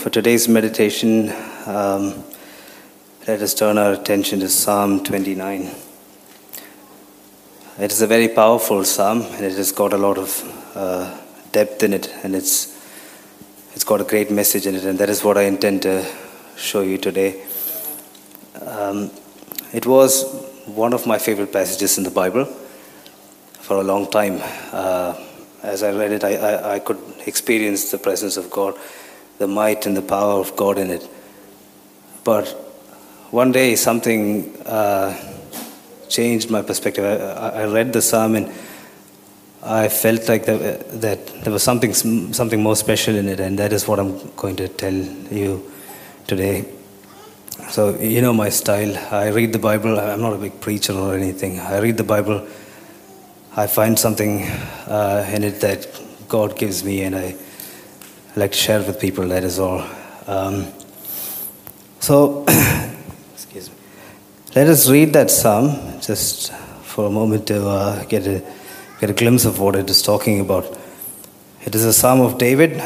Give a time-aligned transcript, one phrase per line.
[0.00, 1.28] For today's meditation,
[1.66, 2.24] um,
[3.28, 5.70] let us turn our attention to Psalm 29.
[7.78, 11.20] It is a very powerful psalm, and it has got a lot of uh,
[11.52, 12.80] depth in it, and it's
[13.74, 16.02] it's got a great message in it, and that is what I intend to
[16.56, 17.44] show you today.
[18.64, 19.10] Um,
[19.74, 20.24] it was
[20.64, 24.40] one of my favorite passages in the Bible for a long time.
[24.72, 25.26] Uh,
[25.62, 28.78] as I read it, I, I, I, could experience the presence of God,
[29.40, 31.08] the might and the power of God in it.
[32.24, 32.46] But
[33.30, 35.16] one day, something uh,
[36.10, 37.04] changed my perspective.
[37.04, 38.52] I, I, read the psalm and
[39.62, 43.72] I felt like the, that there was something, something more special in it, and that
[43.72, 45.72] is what I'm going to tell you
[46.26, 46.66] today.
[47.70, 48.94] So, you know my style.
[49.10, 49.98] I read the Bible.
[49.98, 51.60] I'm not a big preacher or anything.
[51.60, 52.46] I read the Bible.
[53.56, 54.42] I find something
[54.86, 55.88] uh, in it that
[56.28, 57.36] God gives me, and I
[58.36, 59.26] like to share it with people.
[59.28, 59.86] That is all.
[60.26, 60.66] Um,
[62.00, 62.44] so,
[63.34, 63.76] excuse me.
[64.54, 68.42] Let us read that psalm just for a moment to uh, get a
[69.00, 70.78] get a glimpse of what it is talking about.
[71.64, 72.82] It is a psalm of David.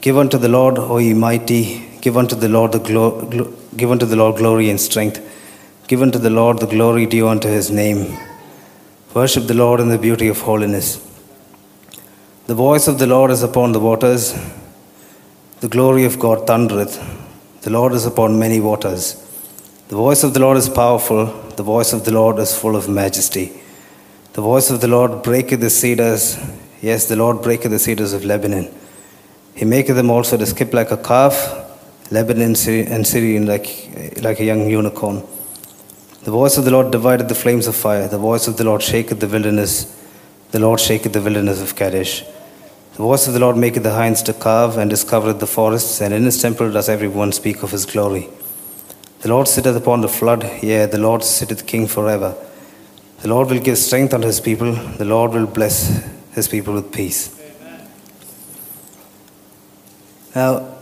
[0.00, 4.06] Give unto the Lord, O ye mighty, Give unto the Lord the glo- give unto
[4.06, 5.20] the Lord glory and strength.
[5.88, 8.16] Give unto the Lord the glory due unto his name.
[9.14, 11.07] Worship the Lord in the beauty of holiness.
[12.48, 14.34] The voice of the Lord is upon the waters.
[15.60, 16.98] The glory of God thundereth.
[17.60, 19.16] The Lord is upon many waters.
[19.88, 21.26] The voice of the Lord is powerful.
[21.26, 23.60] The voice of the Lord is full of majesty.
[24.32, 26.38] The voice of the Lord breaketh the cedars.
[26.80, 28.74] Yes, the Lord breaketh the cedars of Lebanon.
[29.54, 31.36] He maketh them also to skip like a calf
[32.10, 35.22] Lebanon and Sirion like, like a young unicorn.
[36.22, 38.08] The voice of the Lord divided the flames of fire.
[38.08, 39.94] The voice of the Lord shaketh the wilderness.
[40.52, 42.24] The Lord shaketh the wilderness of Kadesh.
[42.98, 46.12] The voice of the Lord maketh the hinds to calve and discovereth the forests, and
[46.12, 48.28] in his temple does every one speak of his glory.
[49.20, 52.34] The Lord sitteth upon the flood, yea, the Lord sitteth king forever.
[53.20, 54.72] The Lord will give strength unto his people.
[54.72, 57.40] The Lord will bless his people with peace.
[57.40, 57.88] Amen.
[60.34, 60.74] Now,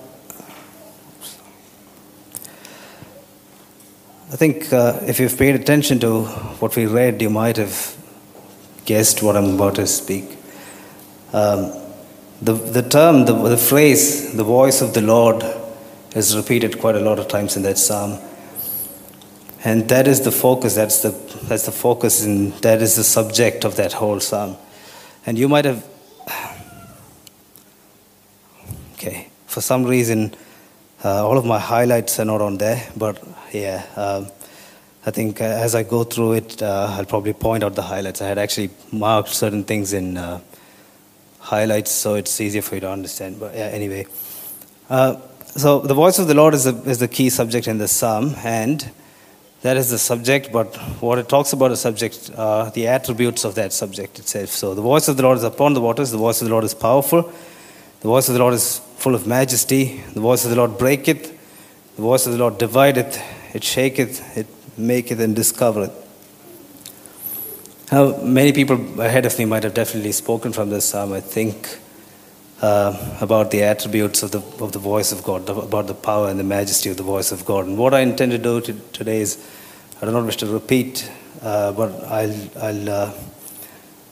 [4.33, 6.23] I think uh, if you've paid attention to
[6.61, 7.95] what we read, you might have
[8.87, 10.39] guessed what I'm about to speak.
[11.35, 11.83] Um,
[12.43, 15.43] the, the term, the, the phrase, the voice of the Lord,
[16.15, 18.19] is repeated quite a lot of times in that psalm.
[19.65, 21.11] And that is the focus, that's the,
[21.45, 24.57] that's the focus, and that is the subject of that whole psalm.
[25.25, 25.85] And you might have,
[28.95, 30.35] okay, for some reason,
[31.05, 34.29] uh, all of my highlights are not on there, but yeah, um,
[35.05, 38.21] I think uh, as I go through it, uh, I'll probably point out the highlights.
[38.21, 40.41] I had actually marked certain things in uh,
[41.47, 43.41] highlights, so it's easier for you to understand.
[43.41, 44.07] But yeah, anyway.
[44.91, 45.17] Uh,
[45.57, 48.35] so the voice of the Lord is the, is the key subject in the psalm,
[48.45, 48.89] and
[49.63, 53.55] that is the subject, but what it talks about the subject, uh, the attributes of
[53.55, 54.51] that subject itself.
[54.51, 56.65] So the voice of the Lord is upon the waters, the voice of the Lord
[56.65, 57.33] is powerful,
[58.01, 60.03] the voice of the Lord is full of majesty.
[60.15, 61.31] The voice of the Lord breaketh.
[61.97, 63.21] The voice of the Lord divideth.
[63.55, 64.47] It shaketh, it
[64.77, 65.93] maketh, and discovereth.
[67.93, 71.79] Now, many people ahead of me might have definitely spoken from this psalm, I think,
[72.61, 76.39] uh, about the attributes of the, of the voice of God, about the power and
[76.41, 77.67] the majesty of the voice of God.
[77.67, 79.39] And what I intend to do to, today is,
[80.03, 81.09] I do not wish to repeat,
[81.43, 83.13] uh, but I'll, I'll uh,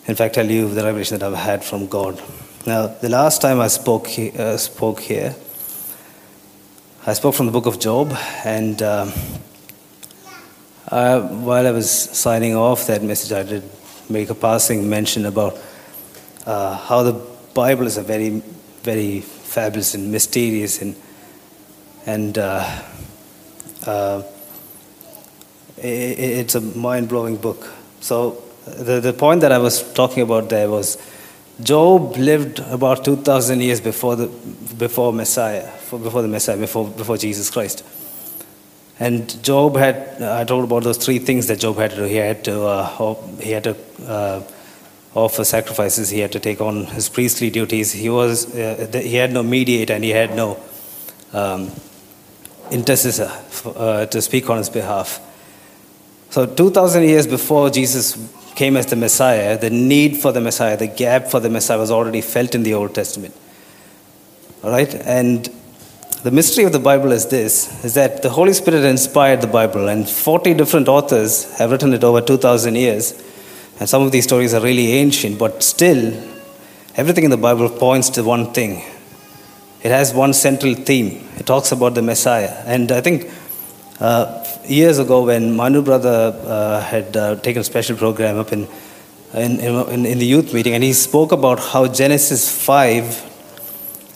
[0.07, 2.23] in fact, tell you the revelation that I've had from God.
[2.67, 5.35] Now, the last time I spoke, uh, spoke here,
[7.07, 8.81] I spoke from the book of Job, and
[10.89, 13.63] uh, while I was signing off that message, I did
[14.09, 15.59] make a passing mention about
[16.47, 17.15] uh, how the
[17.55, 18.43] Bible is a very,
[18.83, 20.97] very fabulous and mysterious and
[22.07, 22.83] and uh,
[23.87, 24.23] uh,
[25.79, 27.73] it, it's a mind-blowing book.
[28.01, 30.99] So the the point that I was talking about there was
[31.63, 34.27] Job lived about 2,000 years before the,
[34.77, 37.85] before Messiah, before the Messiah, before, before Jesus Christ.
[39.01, 42.03] And Job had, I told about those three things that Job had to do.
[42.05, 43.77] He had to, uh, he had to
[44.07, 44.43] uh,
[45.15, 46.11] offer sacrifices.
[46.11, 47.93] He had to take on his priestly duties.
[47.93, 50.61] He was, uh, he had no mediator and he had no
[51.33, 51.73] um,
[52.71, 53.31] intercessor
[53.67, 55.21] uh, to speak on his behalf.
[56.31, 58.17] So 2,000 years before Jesus
[58.55, 61.91] came as the Messiah, the need for the Messiah, the gap for the Messiah was
[61.91, 63.35] already felt in the Old Testament.
[64.63, 64.93] All right?
[64.95, 65.49] And
[66.25, 69.89] the mystery of the Bible is this is that the Holy Spirit inspired the Bible,
[69.89, 73.13] and 40 different authors have written it over 2,000 years.
[73.79, 76.15] And some of these stories are really ancient, but still,
[76.97, 78.83] everything in the Bible points to one thing.
[79.83, 81.29] It has one central theme.
[81.37, 82.55] It talks about the Messiah.
[82.65, 83.31] And I think
[84.01, 88.67] uh, years ago, when Manu brother uh, had uh, taken a special program up in,
[89.35, 93.34] in, in, in the youth meeting, and he spoke about how Genesis 5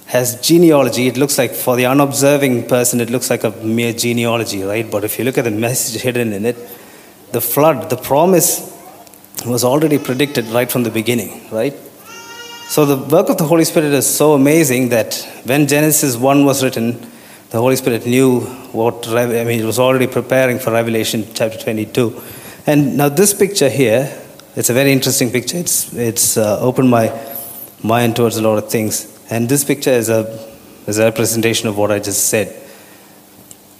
[0.08, 1.06] has genealogy.
[1.06, 4.90] It looks like, for the unobserving person, it looks like a mere genealogy, right?
[4.90, 6.56] But if you look at the message hidden in it,
[7.32, 8.74] the flood, the promise
[9.44, 11.74] was already predicted right from the beginning, right?
[12.68, 15.14] So the work of the Holy Spirit is so amazing that
[15.44, 16.98] when Genesis 1 was written,
[17.50, 18.40] the Holy Spirit knew
[18.72, 22.18] what, I mean, it was already preparing for Revelation chapter 22.
[22.66, 24.10] And now this picture here,
[24.56, 25.58] it's a very interesting picture.
[25.58, 27.12] It's, it's uh, opened my
[27.82, 29.17] mind towards a lot of things.
[29.30, 30.48] And this picture is a,
[30.86, 32.54] is a representation of what I just said.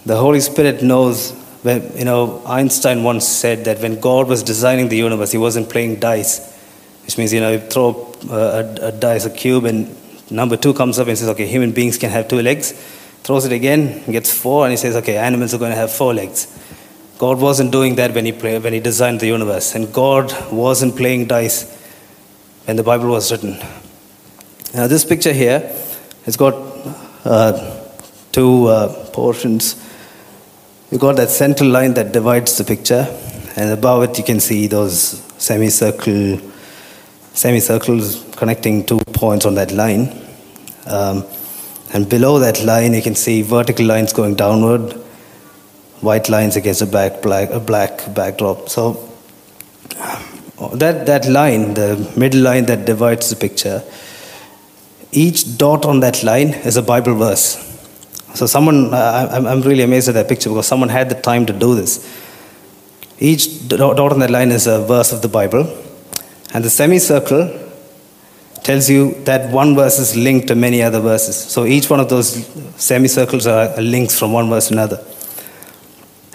[0.05, 1.31] The Holy Spirit knows
[1.63, 5.69] when, you know, Einstein once said that when God was designing the universe, he wasn't
[5.69, 6.55] playing dice,
[7.03, 9.93] which means, you know, you throw a, a, dice, a cube, and
[10.31, 12.71] number two comes up and says, okay, human beings can have two legs.
[13.23, 16.13] Throws it again, gets four, and he says, okay, animals are going to have four
[16.13, 16.47] legs.
[17.17, 20.95] God wasn't doing that when he, play, when he designed the universe, and God wasn't
[20.95, 21.75] playing dice
[22.63, 23.59] when the Bible was written.
[24.71, 25.75] Now, this picture here,
[26.27, 26.53] it's got
[27.25, 27.87] uh,
[28.31, 29.75] two uh, portions.
[30.91, 33.07] You've got that central line that divides the picture,
[33.55, 36.39] and above it you can see those semicircle,
[37.33, 40.15] semicircles connecting two points on that line.
[40.85, 41.25] Um,
[41.91, 44.93] and below that line, you can see vertical lines going downward,
[46.01, 48.69] white lines against a black, black, a black backdrop.
[48.69, 49.09] So
[50.75, 53.83] that, that line, the middle line that divides the picture,
[55.11, 57.65] each dot on that line is a Bible verse.
[58.35, 61.53] So someone, I'm, I'm really amazed at that picture because someone had the time to
[61.53, 62.07] do this.
[63.19, 65.65] Each dot on that line is a verse of the Bible,
[66.53, 67.67] and the semicircle
[68.63, 71.35] tells you that one verse is linked to many other verses.
[71.35, 72.45] So each one of those
[72.75, 75.03] semicircles are links from one verse to another.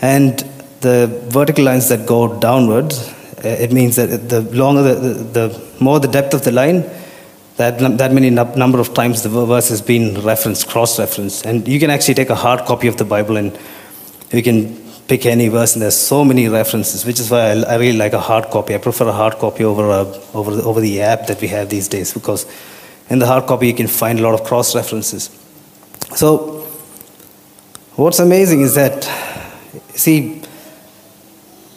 [0.02, 0.38] And
[0.80, 3.08] the vertical lines that go downwards,
[3.44, 6.84] uh, it means that the longer the, the, the more the depth of the line,
[7.56, 11.46] that, that many number of times the verse has been referenced, cross-referenced.
[11.46, 13.56] And you can actually take a hard copy of the Bible and
[14.32, 17.74] you can pick any verse, and there's so many references, which is why I, I
[17.76, 18.74] really like a hard copy.
[18.74, 21.68] I prefer a hard copy over, a, over, the, over the app that we have
[21.68, 22.46] these days because
[23.10, 25.28] in the hard copy you can find a lot of cross references.
[26.16, 26.60] So,
[27.96, 29.04] what's amazing is that,
[29.90, 30.42] see,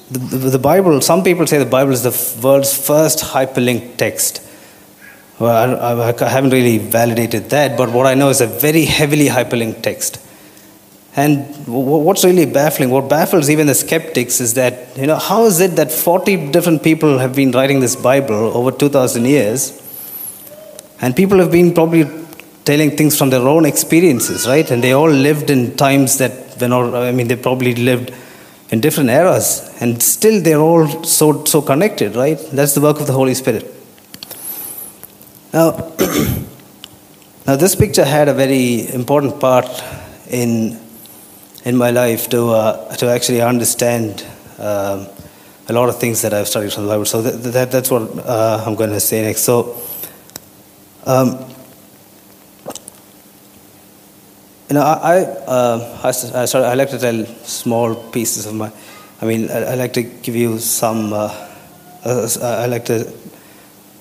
[0.09, 4.46] the, the, the Bible, some people say the Bible is the world's first hyperlinked text.
[5.39, 9.27] Well, I, I, haven't really validated that, but what I know is a very heavily
[9.27, 10.19] hyperlinked text.
[11.15, 15.59] And what's really baffling, what baffles even the skeptics is that, you know, how is
[15.59, 19.83] it that 40 different people have been writing this Bible over 2,000 years,
[21.01, 22.05] and people have been probably
[22.65, 24.69] telling things from their own experiences, right?
[24.71, 28.11] And they all lived in times that, when all, I mean, they probably lived
[28.71, 32.39] in different eras, and still they're all so, so connected, right?
[32.51, 33.76] That's the work of the Holy Spirit.
[35.53, 35.71] Now,
[37.47, 39.67] now this picture had a very important part
[40.29, 40.79] in
[41.67, 44.25] in my life to, uh, to actually understand
[44.57, 45.05] um,
[45.67, 47.03] a lot of things that I've studied from the Bible.
[47.03, 49.41] So that, that that's what uh, I'm going to say next.
[49.41, 49.75] So,
[51.05, 51.43] um,
[54.69, 58.71] you know, I, uh, I, I, started, I like to tell small pieces of my,
[59.21, 61.27] I mean, I, I like to give you some, uh,
[62.05, 63.11] uh, I like to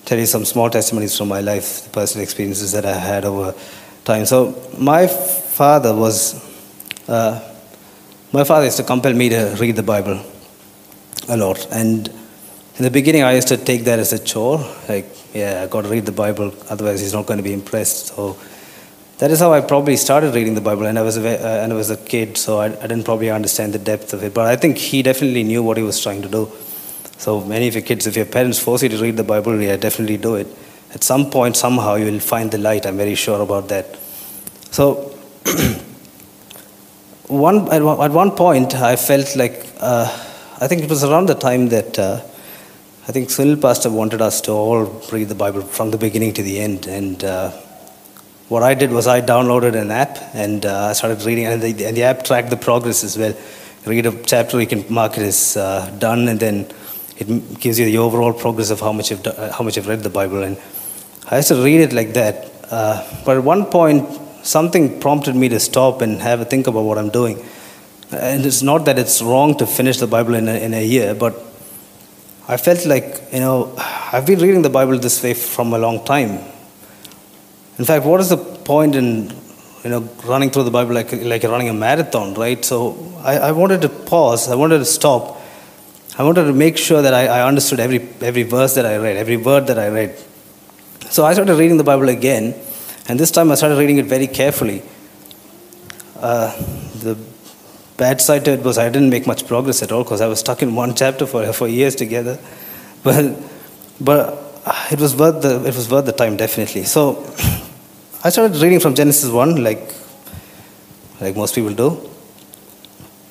[0.07, 3.53] tell you some small testimonies from my life, the personal experiences that I had over
[4.05, 4.25] time.
[4.25, 6.17] So my father was,
[7.09, 7.41] uh,
[8.31, 10.23] my father used to compel me to read the Bible
[11.27, 11.67] a lot.
[11.73, 14.59] And in the beginning, I used to take that as a chore.
[14.87, 18.15] Like, yeah, I got to read the Bible, otherwise he's not going to be impressed.
[18.15, 18.37] So
[19.17, 20.85] that is how I probably started reading the Bible.
[20.85, 23.29] And I was a, uh, and I was a kid, so I, I didn't probably
[23.29, 24.33] understand the depth of it.
[24.33, 26.49] But I think he definitely knew what he was trying to do.
[27.17, 29.75] So many of your kids, if your parents force you to read the Bible, yeah,
[29.75, 30.47] definitely do it.
[30.93, 32.85] At some point, somehow, you will find the light.
[32.85, 33.97] I'm very sure about that.
[34.71, 35.17] So
[37.27, 40.05] one, at one point, I felt like, uh,
[40.61, 42.21] I think it was around the time that uh,
[43.07, 46.43] I think Sunil Pastor wanted us to all read the Bible from the beginning to
[46.43, 46.87] the end.
[46.87, 47.51] And uh,
[48.47, 51.85] what I did was I downloaded an app and uh, I started reading, and the,
[51.85, 53.35] and the app tracked the progress as well.
[53.85, 56.67] read a chapter, you can mark it as uh, done, and then
[57.17, 59.87] it gives you the overall progress of how much you've, do, uh, how much you've
[59.87, 60.43] read the Bible.
[60.43, 60.57] And
[61.29, 62.51] I used to read it like that.
[62.69, 64.07] Uh, but at one point,
[64.43, 67.43] something prompted me to stop and have a think about what I'm doing.
[68.11, 71.13] And it's not that it's wrong to finish the Bible in a, in a year,
[71.13, 71.35] but
[72.47, 76.05] I felt like, you know, I've been reading the Bible this way from a long
[76.05, 76.39] time.
[77.77, 79.33] In fact, what is the point in,
[79.83, 82.63] you know, running through the Bible like, like running a marathon, right?
[82.63, 85.36] So I, I wanted to pause, I wanted to stop.
[86.17, 89.17] I wanted to make sure that I, I understood every, every verse that I read,
[89.17, 90.17] every word that I read.
[91.11, 92.55] So I started reading the Bible again,
[93.07, 94.81] and this time I started reading it very carefully.
[96.15, 96.57] Uh,
[96.95, 97.17] the
[97.97, 100.39] bad side to it was I didn't make much progress at all because I was
[100.39, 102.39] stuck in one chapter for, for years together.
[103.03, 103.37] But,
[104.01, 104.47] but
[104.91, 106.83] it was worth the it was worth the time definitely.
[106.83, 107.23] So
[108.23, 109.93] I started reading from Genesis one like
[111.21, 112.09] like most people do.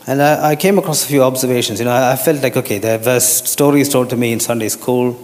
[0.07, 1.81] And I, I came across a few observations.
[1.81, 4.69] You know, I, I felt like okay, there were stories told to me in Sunday
[4.69, 5.19] school.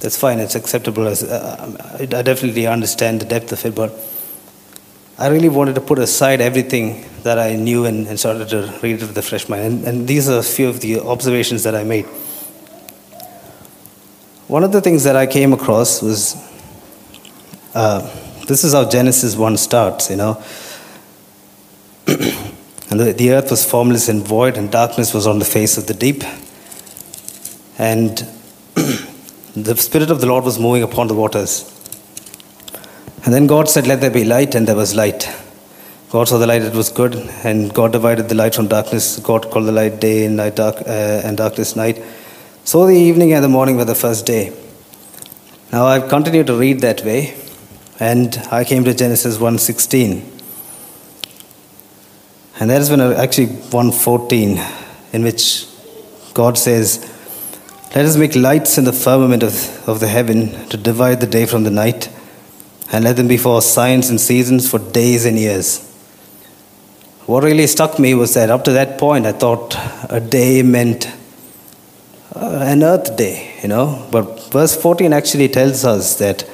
[0.00, 0.38] That's fine.
[0.40, 1.06] It's acceptable.
[1.06, 3.92] As uh, I definitely understand the depth of it, but
[5.18, 8.96] I really wanted to put aside everything that I knew and, and started to read
[8.96, 9.62] it with a fresh mind.
[9.62, 12.06] And, and these are a few of the observations that I made.
[14.48, 16.36] One of the things that I came across was
[17.74, 18.00] uh,
[18.46, 20.42] this is how Genesis 1 starts, you know.
[22.92, 25.86] and the, the earth was formless and void, and darkness was on the face of
[25.86, 26.22] the deep.
[27.78, 28.18] And
[29.56, 31.64] the Spirit of the Lord was moving upon the waters.
[33.24, 35.26] And then God said, Let there be light, and there was light.
[36.10, 39.18] God saw the light, it was good, and God divided the light from darkness.
[39.20, 42.04] God called the light day and, night dark, uh, and darkness night.
[42.64, 44.54] So the evening and the morning were the first day.
[45.72, 47.38] Now I've continued to read that way,
[47.98, 50.41] and I came to Genesis 1.16.
[52.62, 55.66] And that is when actually 1.14, in which
[56.32, 57.00] God says,
[57.92, 61.44] Let us make lights in the firmament of, of the heaven to divide the day
[61.44, 62.08] from the night
[62.92, 65.80] and let them be for signs and seasons for days and years.
[67.26, 69.74] What really struck me was that up to that point, I thought
[70.08, 71.08] a day meant
[72.36, 74.06] uh, an earth day, you know.
[74.12, 76.48] But verse 14 actually tells us that,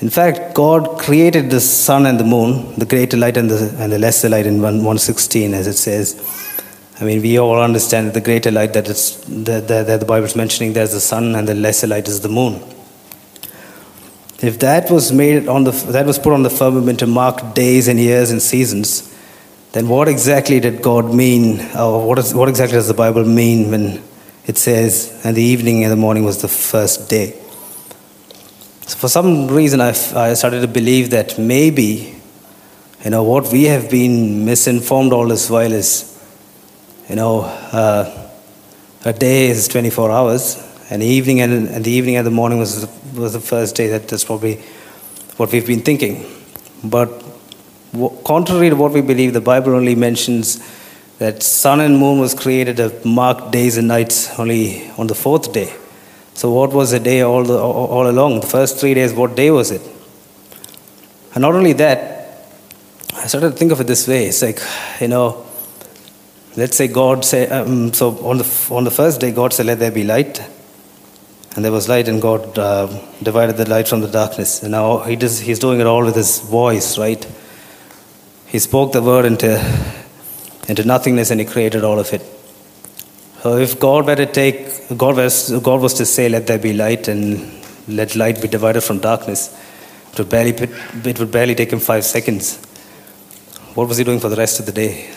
[0.00, 3.92] in fact, God created the sun and the moon, the greater light and the, and
[3.92, 6.14] the lesser light in 116, as it says.
[7.00, 10.06] I mean, we all understand that the greater light that, it's, that, that, that the
[10.06, 12.62] Bible is mentioning, there's the sun, and the lesser light is the moon.
[14.40, 17.88] If that was made on the that was put on the firmament to mark days
[17.88, 19.12] and years and seasons,
[19.72, 23.72] then what exactly did God mean, or what, is, what exactly does the Bible mean
[23.72, 24.02] when
[24.46, 27.36] it says, and the evening and the morning was the first day?
[28.88, 32.18] So for some reason, I, I started to believe that maybe,
[33.04, 36.18] you know, what we have been misinformed all this while is,
[37.06, 38.30] you know, uh,
[39.04, 40.56] a day is 24 hours,
[40.88, 43.76] and the evening and, and the evening and the morning was the, was the first
[43.76, 43.88] day.
[43.88, 44.54] That, that's probably
[45.36, 46.24] what we've been thinking.
[46.82, 47.10] But
[48.24, 50.66] contrary to what we believe, the Bible only mentions
[51.18, 55.52] that sun and moon was created to mark days and nights only on the fourth
[55.52, 55.74] day.
[56.38, 58.42] So what was the day all, the, all along?
[58.42, 59.82] The first three days, what day was it?
[61.34, 62.46] And not only that,
[63.12, 64.26] I started to think of it this way.
[64.26, 64.60] It's like,
[65.00, 65.44] you know,
[66.56, 69.80] let's say God said, um, so on the, on the first day, God said, let
[69.80, 70.40] there be light.
[71.56, 72.86] And there was light, and God uh,
[73.20, 74.62] divided the light from the darkness.
[74.62, 77.26] And now he does, he's doing it all with his voice, right?
[78.46, 79.58] He spoke the word into,
[80.68, 82.22] into nothingness and he created all of it.
[83.48, 86.74] So if God were to take, God was, God was to say, let there be
[86.74, 87.50] light and
[87.88, 89.58] let light be divided from darkness,
[90.12, 92.58] it would barely, it would barely take him five seconds.
[93.74, 95.10] What was he doing for the rest of the day?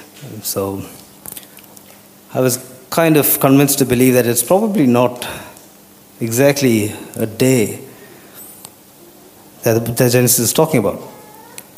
[0.43, 0.81] So
[2.33, 2.55] I was
[2.89, 5.27] kind of convinced to believe that it's probably not
[6.21, 7.81] exactly a day
[9.63, 11.01] that, that Genesis is talking about.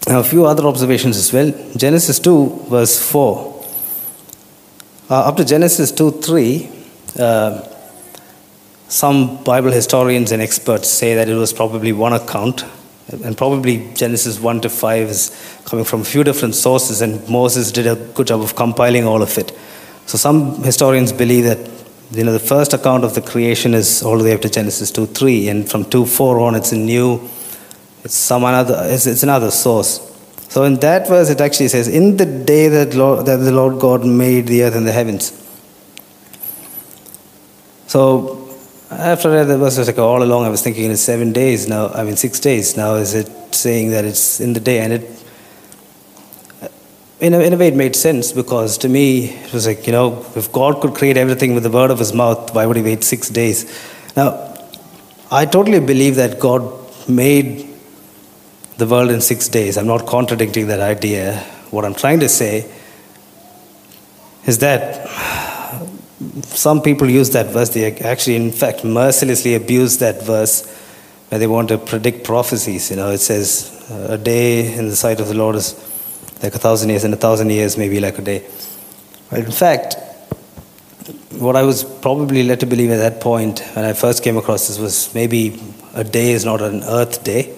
[0.07, 1.51] Now, a few other observations as well.
[1.75, 3.52] Genesis 2, verse 4.
[5.13, 6.69] Uh, up to Genesis 2 3,
[7.19, 7.61] uh,
[8.87, 12.65] some Bible historians and experts say that it was probably one account,
[13.23, 17.71] and probably Genesis 1 to 5 is coming from a few different sources, and Moses
[17.71, 19.55] did a good job of compiling all of it.
[20.07, 21.59] So, some historians believe that
[22.09, 24.89] you know, the first account of the creation is all the way up to Genesis
[24.89, 27.21] 2 3, and from 2 4 on, it's a new,
[28.03, 30.12] it's some another, it's, it's another source.
[30.53, 33.79] So in that verse, it actually says, In the day that, Lord, that the Lord
[33.79, 35.31] God made the earth and the heavens.
[37.87, 38.55] So
[38.91, 41.67] After I read the verse, was like, all along I was thinking it's seven days
[41.67, 42.77] now, I mean six days.
[42.77, 44.77] Now is it saying that it's in the day?
[44.81, 45.25] And it,
[46.61, 46.67] uh,
[47.19, 49.91] in a, in a way, it made sense because to me, it was like, you
[49.91, 52.83] know, if God could create everything with the word of his mouth, why would he
[52.83, 53.65] wait six days?
[54.15, 54.55] Now,
[55.31, 56.61] I totally believe that God
[57.09, 57.72] made
[58.77, 59.77] the world in six days.
[59.77, 61.37] I'm not contradicting that idea.
[61.71, 62.69] What I'm trying to say
[64.45, 65.07] is that
[66.43, 70.65] some people use that verse, they actually, in fact, mercilessly abuse that verse
[71.29, 72.89] where they want to predict prophecies.
[72.89, 75.73] You know, it says, a day in the sight of the Lord is
[76.41, 78.45] like a thousand years, and a thousand years may be like a day.
[79.31, 79.95] In fact,
[81.31, 84.67] what I was probably led to believe at that point when I first came across
[84.67, 85.59] this was maybe
[85.93, 87.55] a day is not an earth day.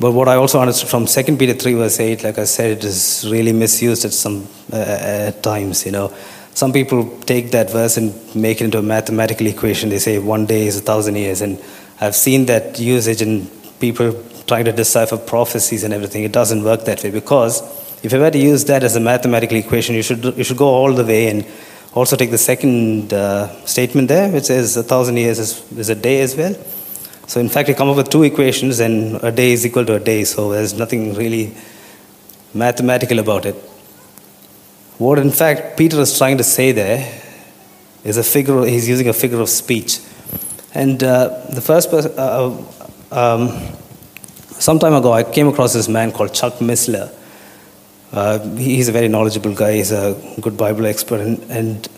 [0.00, 2.84] But what I also understood from 2 Peter 3 verse 8, like I said, it
[2.84, 6.12] is really misused at some uh, at times, you know.
[6.54, 9.90] Some people take that verse and make it into a mathematical equation.
[9.90, 11.40] They say one day is a thousand years.
[11.40, 11.60] And
[12.00, 13.48] I've seen that usage in
[13.80, 16.22] people trying to decipher prophecies and everything.
[16.24, 17.62] It doesn't work that way because
[18.04, 20.68] if you were to use that as a mathematical equation, you should, you should go
[20.68, 21.46] all the way and
[21.94, 25.94] also take the second uh, statement there, which says a thousand years is, is a
[25.94, 26.54] day as well.
[27.26, 29.94] So, in fact, you come up with two equations, and a day is equal to
[29.94, 30.24] a day.
[30.24, 31.54] So, there's nothing really
[32.52, 33.54] mathematical about it.
[34.98, 37.22] What, in fact, Peter is trying to say there
[38.04, 39.98] is a figure, he's using a figure of speech.
[40.74, 42.62] And uh, the first person, uh,
[43.10, 43.48] um,
[44.50, 47.12] some time ago, I came across this man called Chuck Missler.
[48.12, 51.88] Uh, he's a very knowledgeable guy, he's a good Bible expert, and, and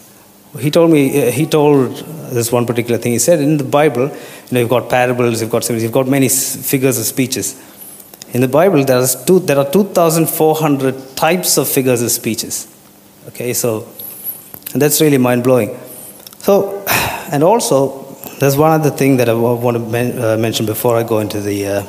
[0.56, 1.96] he told me, uh, he told
[2.32, 3.12] this one particular thing.
[3.12, 6.08] He said, in the Bible, you know, you've got parables, you've got symbols, you've got
[6.08, 7.60] many figures of speeches.
[8.32, 12.66] In the Bible, there, is two, there are 2,400 types of figures of speeches.
[13.28, 13.86] Okay, so
[14.72, 15.74] and that's really mind blowing.
[16.38, 16.84] So,
[17.32, 18.02] and also,
[18.40, 21.40] there's one other thing that I want to men, uh, mention before I go into
[21.40, 21.82] the, uh,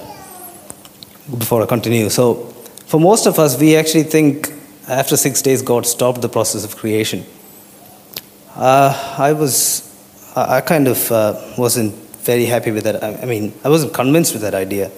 [1.38, 2.10] before I continue.
[2.10, 2.36] So,
[2.86, 4.54] for most of us, we actually think
[4.88, 7.26] after six days God stopped the process of creation.
[8.58, 9.84] Uh, I was,
[10.36, 11.94] I kind of uh, wasn't
[12.26, 13.04] very happy with that.
[13.04, 14.90] I, I mean, I wasn't convinced with that idea.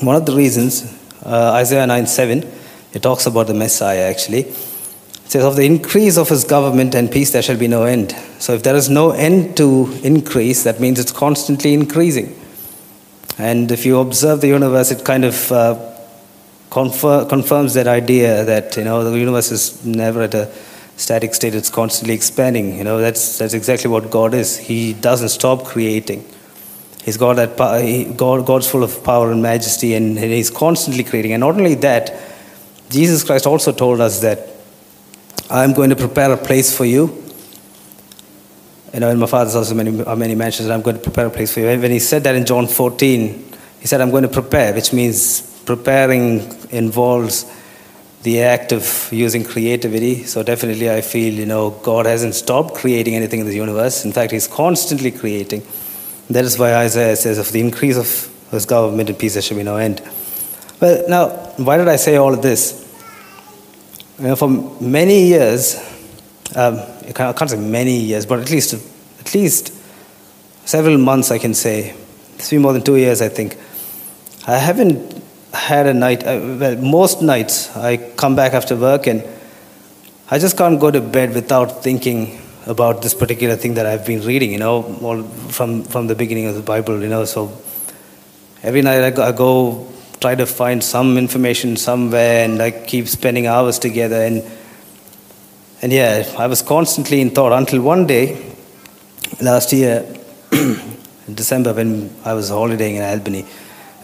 [0.00, 0.90] One of the reasons,
[1.22, 2.50] uh, Isaiah 9 7,
[2.94, 4.40] it talks about the Messiah actually.
[4.40, 4.54] It
[5.30, 8.12] says, Of the increase of his government and peace, there shall be no end.
[8.38, 12.40] So, if there is no end to increase, that means it's constantly increasing.
[13.36, 15.94] And if you observe the universe, it kind of uh,
[16.70, 20.50] confirms that idea that, you know, the universe is never at a
[20.96, 22.76] static state, it's constantly expanding.
[22.78, 24.56] You know, that's, that's exactly what God is.
[24.56, 26.24] He doesn't stop creating.
[27.04, 27.56] He's got that
[28.16, 31.32] God, God's full of power and majesty, and, and He's constantly creating.
[31.32, 32.18] And not only that,
[32.88, 34.48] Jesus Christ also told us that
[35.50, 37.22] I'm going to prepare a place for you.
[38.94, 41.52] You know, in my father's house many, many mansions, I'm going to prepare a place
[41.52, 41.68] for you.
[41.68, 44.92] And when he said that in John 14, he said, I'm going to prepare, which
[44.92, 47.44] means preparing involves
[48.24, 50.24] the act of using creativity.
[50.24, 54.04] So definitely I feel, you know, God hasn't stopped creating anything in the universe.
[54.04, 55.62] In fact, he's constantly creating.
[56.30, 59.58] That is why Isaiah says, of the increase of his government and peace there shall
[59.58, 60.00] be no end.
[60.80, 61.28] Well, now,
[61.62, 62.80] why did I say all of this?
[64.18, 65.76] You know, for many years,
[66.56, 68.72] um, I can't say many years, but at least,
[69.20, 69.74] at least
[70.64, 71.94] several months, I can say.
[72.36, 73.58] It's been more than two years, I think.
[74.46, 75.13] I haven't
[75.54, 79.24] had a night, uh, well, most nights I come back after work and
[80.30, 84.24] I just can't go to bed without thinking about this particular thing that I've been
[84.26, 87.24] reading, you know, all from, from the beginning of the Bible, you know.
[87.24, 87.56] So
[88.62, 93.08] every night I go, I go try to find some information somewhere and I keep
[93.08, 94.42] spending hours together and
[95.82, 98.42] and yeah, I was constantly in thought until one day
[99.42, 100.06] last year
[100.50, 103.44] in December when I was holidaying in Albany.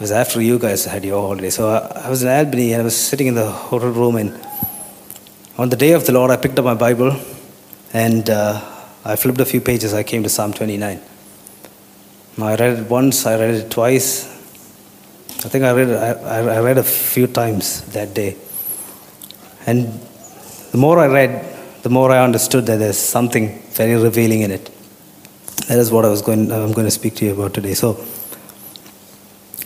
[0.00, 1.50] It was after you guys had your holiday.
[1.50, 4.32] So I, I was in Albany and I was sitting in the hotel room and
[5.58, 7.14] on the day of the Lord I picked up my Bible
[7.92, 8.64] and uh,
[9.04, 9.92] I flipped a few pages.
[9.92, 11.02] I came to Psalm 29.
[12.38, 14.24] I read it once, I read it twice,
[15.44, 18.38] I think I read, I, I read a few times that day.
[19.66, 20.00] And
[20.72, 24.70] the more I read, the more I understood that there's something very revealing in it.
[25.68, 27.74] That is what I was going, I'm going to speak to you about today.
[27.74, 28.02] So,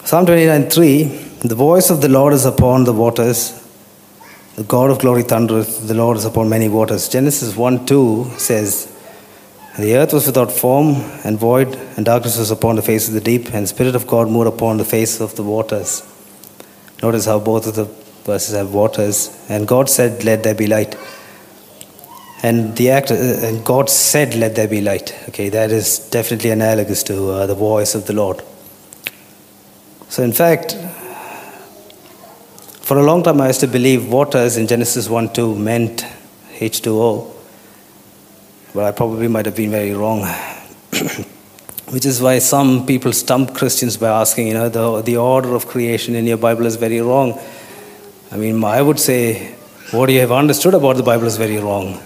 [0.04, 3.38] Psalm 29:3, the voice of the Lord is upon the waters.
[4.56, 7.08] The God of glory thundereth, the Lord is upon many waters.
[7.08, 8.92] Genesis 1 2 says,
[9.78, 13.20] the earth was without form and void, and darkness was upon the face of the
[13.20, 16.02] deep, and the Spirit of God moved upon the face of the waters.
[17.02, 17.86] Notice how both of the
[18.24, 19.36] verses have waters.
[19.48, 20.96] And God said, Let there be light.
[22.42, 26.50] And the act, uh, and God said, "Let there be light." Okay, that is definitely
[26.50, 28.42] analogous to uh, the voice of the Lord.
[30.14, 30.74] So, in fact,
[32.82, 36.06] for a long time, I used to believe water, waters in Genesis 1 2 meant
[36.52, 37.34] H2O,
[38.72, 40.20] but I probably might have been very wrong.
[41.90, 45.66] Which is why some people stump Christians by asking, you know, the, the order of
[45.66, 47.36] creation in your Bible is very wrong.
[48.30, 49.56] I mean, I would say
[49.90, 52.00] what you have understood about the Bible is very wrong.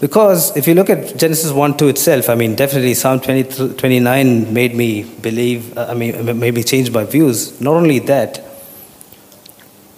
[0.00, 4.52] Because if you look at Genesis 1 2 itself, I mean, definitely Psalm 20, 29
[4.52, 7.60] made me believe, uh, I mean, made me change my views.
[7.60, 8.38] Not only that,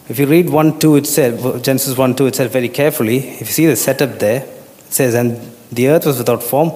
[0.09, 3.67] if you read 1 2 itself, Genesis 1 2 itself very carefully, if you see
[3.67, 5.39] the setup there, it says, And
[5.71, 6.73] the earth was without form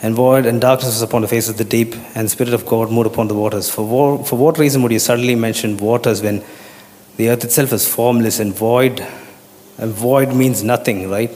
[0.00, 2.64] and void, and darkness was upon the face of the deep, and the Spirit of
[2.64, 3.68] God moved upon the waters.
[3.68, 6.42] For, war, for what reason would you suddenly mention waters when
[7.18, 9.06] the earth itself is formless and void?
[9.76, 11.30] And void means nothing, right?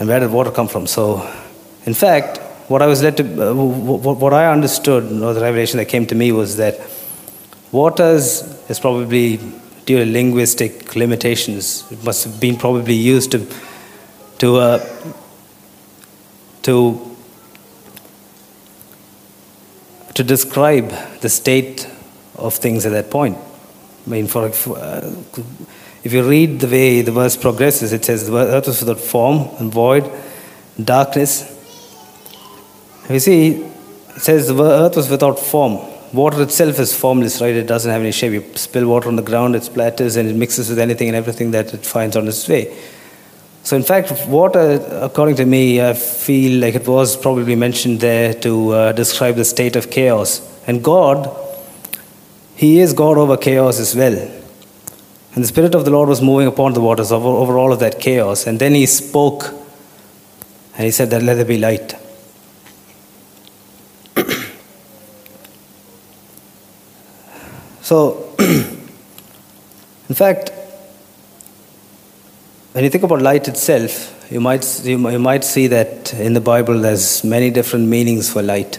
[0.00, 0.86] And where did water come from?
[0.86, 1.20] So,
[1.84, 5.86] in fact, what I was led to, uh, what I understood, or the revelation that
[5.86, 6.80] came to me was that
[7.70, 9.36] waters is probably
[9.84, 11.84] due to linguistic limitations.
[11.92, 13.46] It must have been probably used to,
[14.38, 15.12] to, uh,
[16.62, 17.16] to,
[20.14, 20.88] to describe
[21.20, 21.86] the state
[22.36, 23.36] of things at that point.
[24.06, 25.14] I mean, for, uh,
[26.02, 29.48] if you read the way the verse progresses, it says the earth was without form
[29.58, 30.10] and void,
[30.82, 31.44] darkness.
[33.10, 33.62] You see,
[34.16, 35.78] it says the earth was without form.
[36.12, 37.54] Water itself is formless, right?
[37.54, 38.32] It doesn't have any shape.
[38.32, 41.50] You spill water on the ground, it splatters and it mixes with anything and everything
[41.52, 42.76] that it finds on its way.
[43.62, 48.32] So, in fact, water, according to me, I feel like it was probably mentioned there
[48.34, 50.40] to uh, describe the state of chaos.
[50.66, 51.30] And God,
[52.56, 54.39] He is God over chaos as well.
[55.34, 57.78] And the Spirit of the Lord was moving upon the waters over, over all of
[57.80, 58.46] that chaos.
[58.46, 59.54] And then He spoke
[60.74, 61.94] and He said that let there be light.
[67.80, 70.50] so, in fact,
[72.72, 76.40] when you think about light itself, you might, you, you might see that in the
[76.40, 78.78] Bible there's many different meanings for light.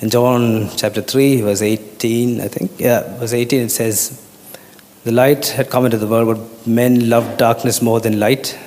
[0.00, 4.23] In John chapter 3, verse 18, I think, yeah, verse 18, it says,
[5.04, 8.58] The light had come into the world, but men loved darkness more than light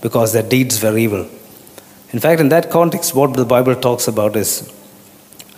[0.00, 1.28] because their deeds were evil.
[2.12, 4.72] In fact, in that context, what the Bible talks about is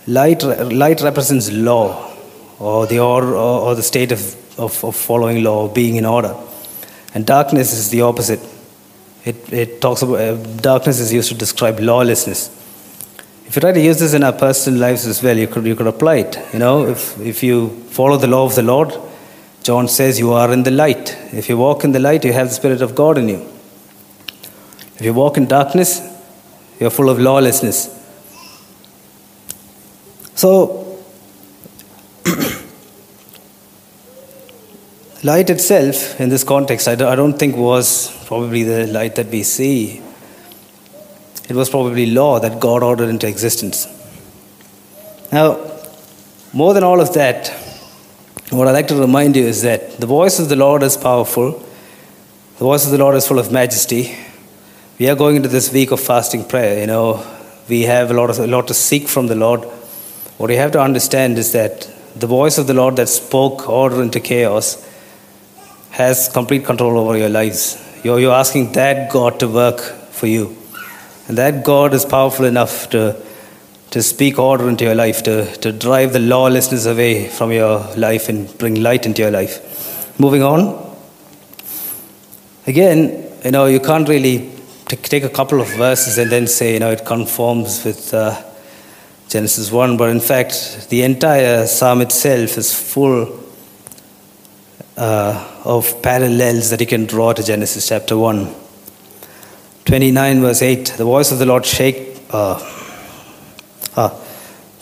[0.07, 2.11] light, light represents law
[2.57, 6.35] or the, or, or the state of, of, of following law, being in order.
[7.13, 8.39] And darkness is the opposite.
[9.25, 12.49] It, it talks about uh, darkness is used to describe lawlessness.
[13.45, 15.75] If you try to use this in our personal lives as well, you could, you
[15.75, 16.39] could apply it.
[16.51, 18.91] You know, if, if you follow the law of the Lord,
[19.69, 21.15] John says you are in the light.
[21.31, 23.47] If you walk in the light, you have the Spirit of God in you.
[24.95, 26.01] If you walk in darkness,
[26.79, 27.87] you're full of lawlessness.
[30.33, 30.99] So,
[35.23, 40.01] light itself, in this context, I don't think was probably the light that we see.
[41.47, 43.87] It was probably law that God ordered into existence.
[45.31, 45.59] Now,
[46.53, 47.68] more than all of that,
[48.57, 51.51] what I'd like to remind you is that the voice of the Lord is powerful,
[52.57, 54.15] the voice of the Lord is full of majesty.
[54.97, 56.79] We are going into this week of fasting prayer.
[56.79, 57.25] You know,
[57.69, 59.61] we have a lot, of, a lot to seek from the Lord.
[60.37, 64.01] What you have to understand is that the voice of the Lord that spoke order
[64.01, 64.83] into chaos
[65.91, 67.77] has complete control over your lives.
[68.03, 70.57] You're, you're asking that God to work for you.
[71.27, 73.15] And that God is powerful enough to,
[73.91, 78.29] to speak order into your life, to, to drive the lawlessness away from your life
[78.29, 80.19] and bring light into your life.
[80.19, 80.95] Moving on.
[82.67, 84.51] Again, you know, you can't really
[84.85, 88.43] take a couple of verses and then say, you know, it conforms with uh,
[89.27, 93.43] Genesis 1, but in fact, the entire psalm itself is full
[94.97, 98.53] uh, of parallels that you can draw to Genesis chapter 1.
[99.85, 102.19] 29 verse 8, the voice of the Lord shake.
[102.29, 102.78] Uh,
[103.99, 104.25] uh,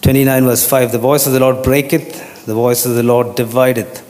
[0.01, 4.03] 29 verse 5, the voice of the Lord breaketh, the voice of the Lord divideth.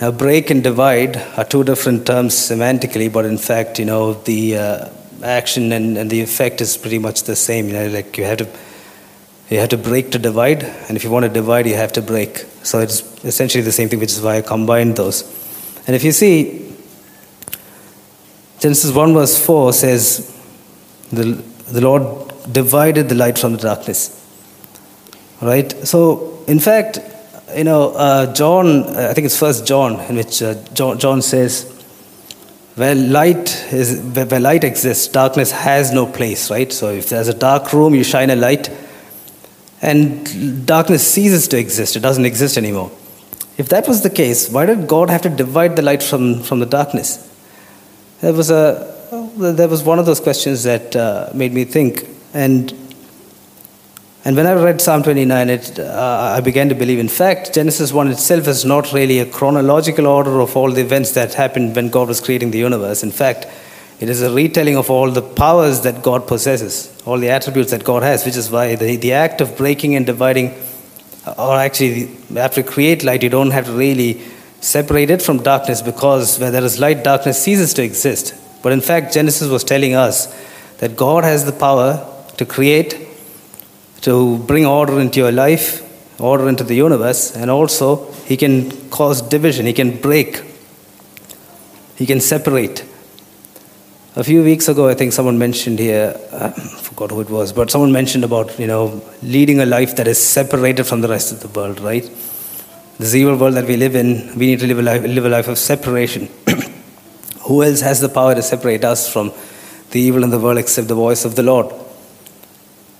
[0.00, 4.56] Now, break and divide are two different terms semantically, but in fact, you know, the
[4.56, 4.88] uh,
[5.22, 7.66] action and, and the effect is pretty much the same.
[7.66, 8.48] You know, like you have to
[9.50, 12.02] you have to break to divide, and if you want to divide, you have to
[12.02, 12.38] break.
[12.62, 15.22] So it's essentially the same thing, which is why I combined those.
[15.86, 16.74] And if you see,
[18.60, 20.36] Genesis 1 verse 4 says,
[21.10, 21.24] the,
[21.72, 24.14] the Lord divided the light from the darkness.
[25.40, 25.70] Right?
[25.86, 27.00] So, in fact,
[27.56, 31.74] you know, uh, John, I think it's First John, in which uh, John, John says,
[32.74, 36.72] where light is where light exists, darkness has no place, right?
[36.72, 38.70] So if there's a dark room, you shine a light,
[39.82, 41.96] and darkness ceases to exist.
[41.96, 42.92] It doesn't exist anymore.
[43.56, 46.60] If that was the case, why did God have to divide the light from, from
[46.60, 47.24] the darkness?
[48.20, 48.94] There was, a,
[49.36, 52.06] there was one of those questions that uh, made me think.
[52.34, 52.72] And,
[54.24, 57.92] and when I read Psalm 29, it, uh, I began to believe, in fact, Genesis
[57.92, 61.88] 1 itself is not really a chronological order of all the events that happened when
[61.88, 63.02] God was creating the universe.
[63.02, 63.46] In fact,
[64.00, 67.84] it is a retelling of all the powers that God possesses, all the attributes that
[67.84, 70.54] God has, which is why the, the act of breaking and dividing
[71.36, 74.22] or actually after create light you don't have to really
[74.60, 78.80] separate it from darkness because where there is light darkness ceases to exist but in
[78.80, 80.26] fact genesis was telling us
[80.78, 82.06] that god has the power
[82.38, 82.96] to create
[84.00, 85.84] to bring order into your life
[86.18, 88.54] order into the universe and also he can
[88.90, 90.42] cause division he can break
[91.96, 92.84] he can separate
[94.18, 97.70] a few weeks ago, I think someone mentioned here, I forgot who it was, but
[97.70, 101.38] someone mentioned about, you know, leading a life that is separated from the rest of
[101.38, 102.02] the world, right?
[102.98, 105.28] This evil world that we live in, we need to live a life, live a
[105.28, 106.28] life of separation.
[107.42, 109.30] who else has the power to separate us from
[109.92, 111.72] the evil in the world except the voice of the Lord?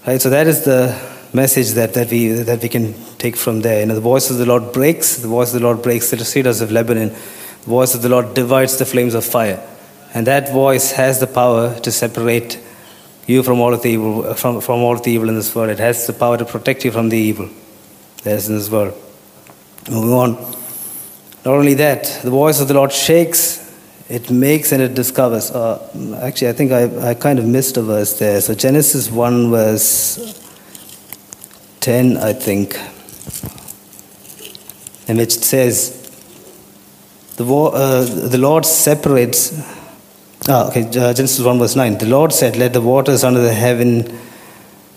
[0.06, 0.96] Right, so that is the
[1.32, 3.80] message that, that, we, that we can take from there.
[3.80, 6.24] You know, the voice of the Lord breaks, the voice of the Lord breaks the
[6.24, 9.60] cedars of Lebanon, the voice of the Lord divides the flames of fire.
[10.14, 12.58] And that voice has the power to separate
[13.26, 15.68] you from all of the evil, from, from all of the evil in this world.
[15.68, 17.50] It has the power to protect you from the evil
[18.22, 18.94] that is in this world.
[19.90, 20.32] Moving on.
[21.44, 23.67] Not only that, the voice of the Lord shakes,
[24.08, 25.50] it makes and it discovers.
[25.50, 28.40] Uh, actually, I think I, I kind of missed a verse there.
[28.40, 30.42] So Genesis 1, verse
[31.80, 32.74] 10, I think,
[35.08, 35.94] in which it says,
[37.36, 39.52] the, uh, the Lord separates
[40.50, 41.98] Ah, okay, uh, Genesis 1 verse 9.
[41.98, 44.18] The Lord said, Let the waters under the heaven,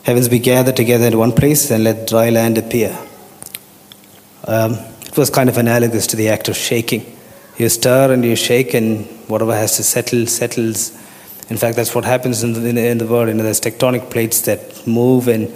[0.03, 2.97] heavens be gathered together in one place, and let dry land appear.
[4.47, 7.17] Um, it was kind of analogous to the act of shaking.
[7.61, 10.97] You stir and you shake, and whatever has to settle, settles.
[11.51, 13.27] In fact, that's what happens in the, in in the world.
[13.27, 15.55] You know, there's tectonic plates that move, and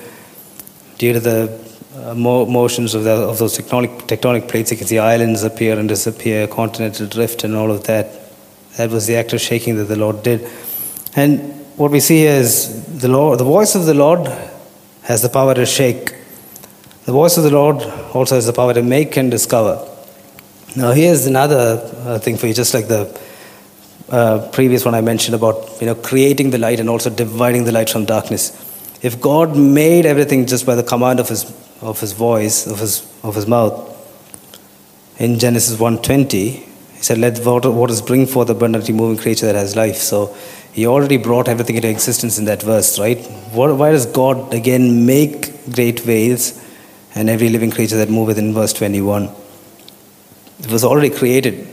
[1.00, 1.66] due to the
[1.96, 5.80] uh, mo- motions of, the, of those tectonic, tectonic plates, you can see islands appear
[5.80, 8.12] and disappear, continental drift, and all of that.
[8.78, 10.48] That was the act of shaking that the Lord did.
[11.16, 11.40] And
[11.76, 14.28] what we see is the Lord, the voice of the Lord
[15.06, 16.14] has the power to shake.
[17.06, 17.82] The voice of the Lord
[18.14, 19.94] also has the power to make and discover.
[20.78, 23.18] Now, here's another uh, thing for you, just like the
[24.10, 27.72] uh, previous one I mentioned about you know creating the light and also dividing the
[27.72, 28.52] light from darkness.
[29.02, 31.46] If God made everything just by the command of His
[31.82, 33.74] of His voice, of His of His mouth,
[35.18, 39.56] in Genesis 1:20, He said, Let water, waters bring forth the abundantly moving creature that
[39.56, 39.96] has life.
[39.96, 40.36] So
[40.74, 43.26] he already brought everything into existence in that verse, right?
[43.54, 46.62] What, why does God again make great whales
[47.14, 49.30] and every living creature that moveth in verse 21?
[50.60, 51.68] It was already created.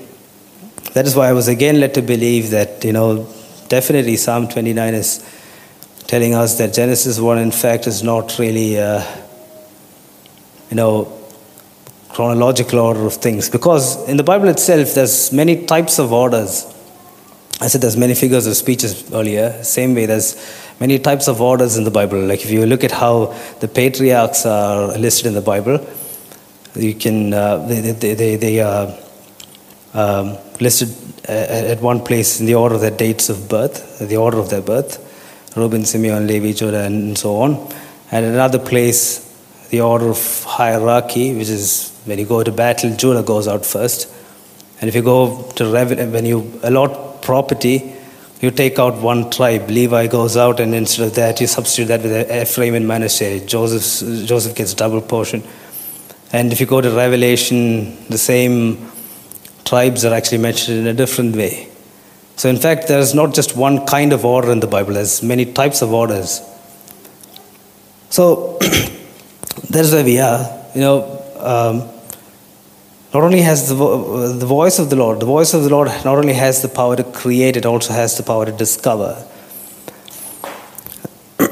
[0.94, 3.32] That is why I was again led to believe that, you know,
[3.68, 5.24] definitely Psalm 29 is
[6.06, 9.02] telling us that Genesis 1, in fact, is not really, uh,
[10.68, 11.22] you know,
[12.12, 13.48] chronological order of things.
[13.48, 16.66] Because in the bible itself there's many types of orders.
[17.60, 20.36] I said there's many figures of speeches earlier same way there's
[20.80, 22.18] many types of orders in the bible.
[22.18, 25.78] Like if you look at how the patriarchs are listed in the bible
[26.74, 28.94] you can uh, they, they, they, they are
[29.94, 30.90] um, listed
[31.28, 34.62] at one place in the order of their dates of birth the order of their
[34.62, 35.08] birth
[35.56, 37.72] reuben simeon levi judah and so on
[38.10, 39.28] and another place
[39.70, 44.12] the order of hierarchy which is when you go to battle, Judah goes out first.
[44.80, 47.94] And if you go to revenue, when you allot property,
[48.40, 49.70] you take out one tribe.
[49.70, 53.46] Levi goes out, and instead of that, you substitute that with a Ephraim and Manasseh.
[53.46, 55.44] Joseph, Joseph gets double portion.
[56.32, 58.90] And if you go to Revelation, the same
[59.64, 61.68] tribes are actually mentioned in a different way.
[62.36, 65.44] So, in fact, there's not just one kind of order in the Bible, there's many
[65.44, 66.40] types of orders.
[68.08, 68.58] So,
[69.68, 70.60] that's where we are.
[70.74, 71.80] You know, um,
[73.12, 75.88] not only has the, vo- the voice of the Lord, the voice of the Lord
[75.88, 79.22] not only has the power to create, it also has the power to discover.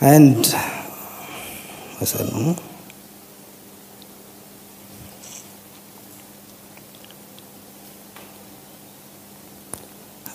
[0.00, 0.54] and
[2.00, 2.56] I'm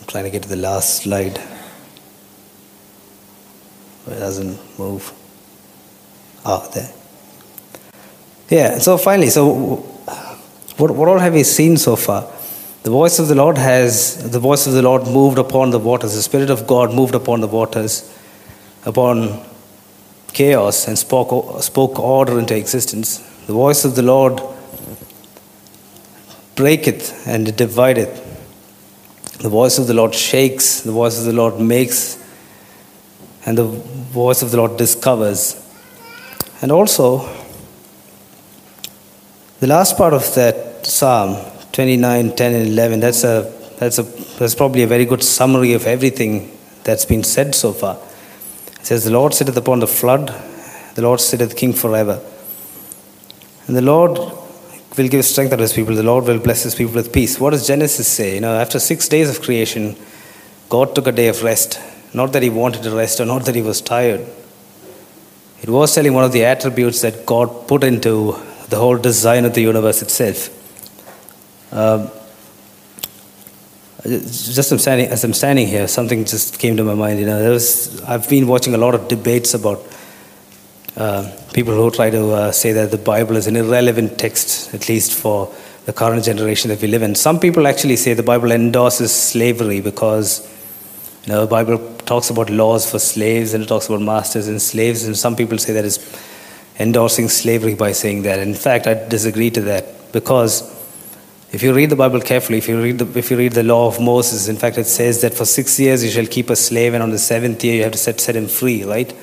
[0.07, 1.39] trying to get to the last slide.
[4.07, 5.13] It doesn't move.
[6.45, 6.91] Oh, there.
[8.49, 9.91] Yeah, so finally, so
[10.81, 12.27] What, what all have we seen so far?
[12.81, 16.15] The voice of the Lord has, the voice of the Lord moved upon the waters.
[16.15, 18.11] The Spirit of God moved upon the waters,
[18.83, 19.45] upon
[20.33, 23.17] chaos, and spoke, spoke order into existence.
[23.47, 24.41] The voice of the Lord
[26.55, 28.27] breaketh and divideth.
[29.39, 32.17] The voice of the Lord shakes, the voice of the Lord makes,
[33.45, 35.57] and the voice of the Lord discovers.
[36.61, 37.27] And also,
[39.59, 41.37] the last part of that psalm,
[41.71, 44.03] 29, 10, and 11, that's, a, that's, a,
[44.37, 47.97] that's probably a very good summary of everything that's been said so far.
[48.81, 50.27] It says, The Lord sitteth upon the flood,
[50.95, 52.19] the Lord sitteth king forever.
[53.67, 54.17] And the Lord
[54.97, 57.39] will give strength unto his people, the Lord will bless his people with peace.
[57.39, 58.35] What does Genesis say?
[58.35, 59.95] You know, after six days of creation,
[60.67, 61.79] God took a day of rest.
[62.13, 64.27] Not that he wanted to rest or not that he was tired.
[65.61, 68.35] It was telling one of the attributes that God put into
[68.69, 70.49] the whole design of the universe itself.
[71.71, 72.09] Um,
[74.03, 77.19] just I'm standing, as I'm standing here, something just came to my mind.
[77.19, 79.81] You know, was, I've been watching a lot of debates about
[80.97, 84.89] uh, people who try to uh, say that the Bible is an irrelevant text, at
[84.89, 85.53] least for
[85.85, 87.15] the current generation that we live in.
[87.15, 90.47] Some people actually say the Bible endorses slavery because
[91.25, 94.59] you know, the Bible talks about laws for slaves and it talks about masters and
[94.59, 95.99] slaves, and some people say that it's
[96.79, 98.39] endorsing slavery by saying that.
[98.39, 100.80] In fact, I disagree to that because
[101.51, 103.87] if you read the Bible carefully, if you read the, if you read the law
[103.87, 106.93] of Moses, in fact, it says that for six years you shall keep a slave,
[106.93, 109.13] and on the seventh year you have to set, set him free, right?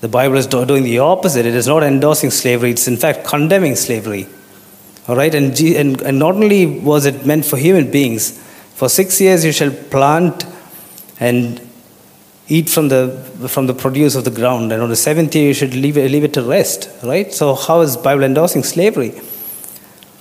[0.00, 1.44] The Bible is doing the opposite.
[1.44, 4.28] It is not endorsing slavery, it's in fact condemning slavery.
[5.08, 5.34] All right?
[5.34, 8.38] And, and, and not only was it meant for human beings,
[8.74, 10.44] for six years you shall plant
[11.18, 11.60] and
[12.48, 15.54] eat from the, from the produce of the ground, and on the seventh year you
[15.54, 17.32] should leave it, leave it to rest, right?
[17.32, 19.20] So, how is Bible endorsing slavery?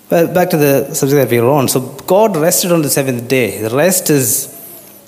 [0.09, 1.67] Well, back to the subject that we were on.
[1.67, 3.59] So, God rested on the seventh day.
[3.61, 4.53] The rest is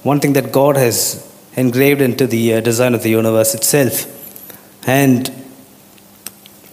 [0.03, 1.23] one thing that God has
[1.55, 4.05] engraved into the uh, design of the universe itself.
[4.87, 5.29] And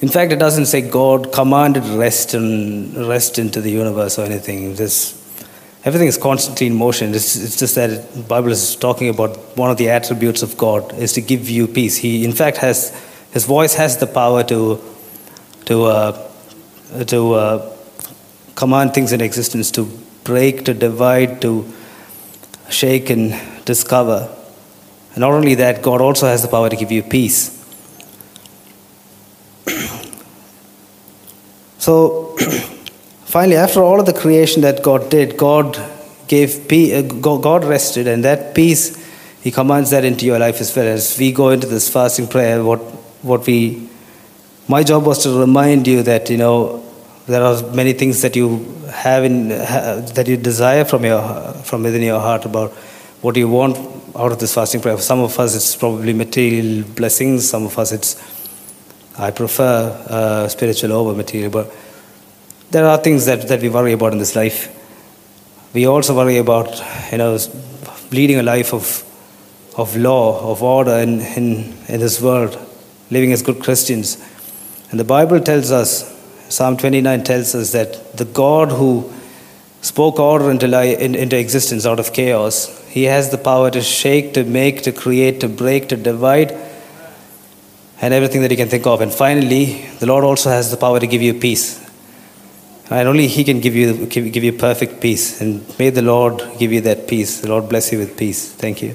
[0.00, 4.74] in fact, it doesn't say God commanded rest and rest into the universe or anything.
[4.74, 5.14] This,
[5.84, 7.14] everything is constantly in motion.
[7.14, 10.94] It's, it's just that the Bible is talking about one of the attributes of God
[10.94, 11.96] is to give you peace.
[11.96, 12.98] He, in fact, has
[13.32, 14.80] his voice has the power to
[15.66, 16.30] to uh,
[17.06, 17.73] to uh,
[18.54, 19.84] command things in existence, to
[20.24, 21.70] break, to divide, to
[22.70, 24.34] shake and discover.
[25.14, 27.52] And not only that, God also has the power to give you peace.
[31.78, 32.36] so,
[33.24, 35.78] finally, after all of the creation that God did, God
[36.26, 38.96] gave peace, uh, God rested, and that peace,
[39.42, 40.86] He commands that into your life as well.
[40.86, 42.78] As we go into this fasting prayer, what,
[43.22, 43.88] what we,
[44.68, 46.83] my job was to remind you that, you know,
[47.26, 51.22] there are many things that you have in that you desire from your
[51.64, 52.72] from within your heart about
[53.22, 53.76] what you want
[54.16, 54.96] out of this fasting prayer.
[54.96, 57.48] For some of us, it's probably material blessings.
[57.48, 58.22] Some of us, it's
[59.18, 61.50] I prefer uh, spiritual over material.
[61.50, 61.72] But
[62.70, 64.70] there are things that, that we worry about in this life.
[65.72, 67.38] We also worry about you know
[68.12, 69.02] leading a life of
[69.76, 72.56] of law, of order in, in, in this world,
[73.10, 74.22] living as good Christians.
[74.90, 76.13] And the Bible tells us
[76.54, 79.12] Psalm 29 tells us that the God who
[79.82, 84.82] spoke order into, existence out of chaos, he has the power to shake, to make,
[84.82, 86.56] to create, to break, to divide,
[88.00, 89.00] and everything that you can think of.
[89.00, 91.84] And finally, the Lord also has the power to give you peace.
[92.88, 95.40] And only He can give you, give you perfect peace.
[95.40, 97.40] And may the Lord give you that peace.
[97.40, 98.52] The Lord bless you with peace.
[98.52, 98.94] Thank you.